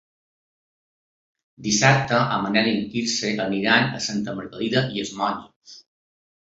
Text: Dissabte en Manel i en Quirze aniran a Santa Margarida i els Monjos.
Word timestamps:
Dissabte 1.67 2.23
en 2.37 2.43
Manel 2.47 2.71
i 2.71 2.75
en 2.79 2.83
Quirze 2.97 3.33
aniran 3.47 3.89
a 4.01 4.03
Santa 4.09 4.39
Margarida 4.43 4.87
i 4.99 5.07
els 5.07 5.17
Monjos. 5.25 5.81